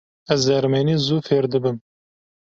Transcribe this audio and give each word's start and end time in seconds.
Ez 0.33 0.39
ermenî 0.57 0.95
zû 1.05 1.17
fêr 1.27 1.45
dibim. 1.51 1.77